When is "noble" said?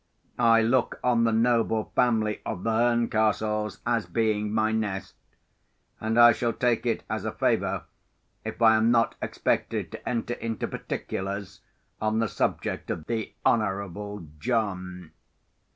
1.31-1.91